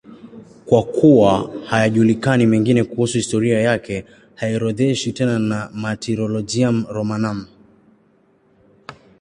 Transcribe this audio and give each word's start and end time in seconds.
Kwa 0.65 0.83
kuwa 0.83 1.51
hayajulikani 1.65 2.45
mengine 2.45 2.83
kuhusu 2.83 3.17
historia 3.17 3.59
yake, 3.61 4.05
haorodheshwi 4.35 5.13
tena 5.13 5.39
na 5.39 5.69
Martyrologium 5.73 6.85
Romanum. 6.89 7.45